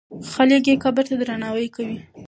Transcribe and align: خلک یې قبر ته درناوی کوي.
خلک 0.31 0.63
یې 0.69 0.75
قبر 0.83 1.03
ته 1.09 1.15
درناوی 1.19 1.67
کوي. 1.75 1.99